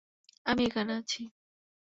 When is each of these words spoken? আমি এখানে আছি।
আমি 0.45 0.61
এখানে 0.65 0.91
আছি। 0.93 1.21